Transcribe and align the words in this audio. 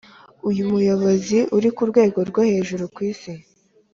uyu 0.49 0.63
musozi 0.71 1.39
uri 1.57 1.69
murwego 1.77 2.19
rwo 2.29 2.41
hejuru 2.51 2.83
kwisi. 2.95 3.31